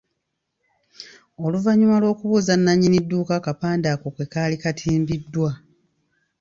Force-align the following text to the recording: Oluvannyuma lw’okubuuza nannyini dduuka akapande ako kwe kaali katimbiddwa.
Oluvannyuma 1.45 1.95
lw’okubuuza 2.01 2.53
nannyini 2.57 2.99
dduuka 3.03 3.33
akapande 3.39 3.87
ako 3.93 4.07
kwe 4.15 4.25
kaali 4.33 4.55
katimbiddwa. 4.63 5.49